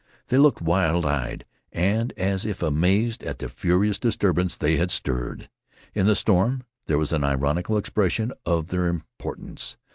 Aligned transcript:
They 0.29 0.37
looked 0.39 0.63
wild 0.63 1.05
eyed, 1.05 1.45
and 1.71 2.11
as 2.17 2.43
if 2.43 2.63
amazed 2.63 3.21
at 3.23 3.37
this 3.37 3.51
furious 3.51 3.99
disturbance 3.99 4.55
they 4.55 4.77
had 4.77 4.89
stirred. 4.89 5.47
In 5.93 6.07
the 6.07 6.15
storm 6.15 6.63
there 6.87 6.97
was 6.97 7.13
an 7.13 7.23
ironical 7.23 7.77
expression 7.77 8.33
of 8.43 8.69
their 8.69 8.87
importance. 8.87 9.77